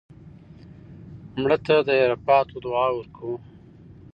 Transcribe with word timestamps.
مړه 1.41 1.57
ته 1.65 1.75
د 1.87 1.89
عرفاتو 2.03 2.55
دعا 2.65 2.87
ورکوو 2.95 3.35